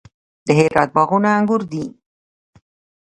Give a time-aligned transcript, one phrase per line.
[0.45, 1.85] د هرات باغونه انګور دي